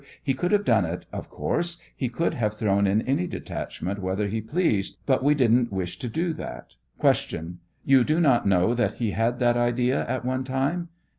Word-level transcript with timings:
He 0.23 0.33
could 0.33 0.51
have 0.51 0.65
done 0.65 0.83
it, 0.85 1.05
of 1.13 1.29
course; 1.29 1.77
he 1.95 2.09
could 2.09 2.33
have 2.33 2.55
thrown 2.55 2.87
in 2.87 3.03
any 3.03 3.27
detachment 3.27 3.99
whether 3.99 4.27
he 4.27 4.41
pleased, 4.41 4.97
but 5.05 5.23
we 5.23 5.35
didn't 5.35 5.71
wish 5.71 5.99
to 5.99 6.09
do 6.09 6.33
that. 6.33 6.73
Q. 6.99 7.57
Tou 7.85 8.03
do 8.03 8.19
not 8.19 8.47
know 8.47 8.73
that 8.73 8.93
he 8.93 9.11
had 9.11 9.37
that 9.37 9.57
idea 9.57 10.03
at 10.07 10.25
one 10.25 10.43
time? 10.43 10.89